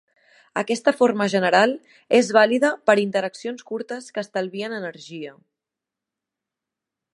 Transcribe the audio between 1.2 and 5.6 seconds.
general és vàlida per interaccions curtes que estalvien energia.